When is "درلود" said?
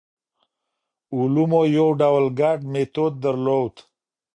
3.23-3.73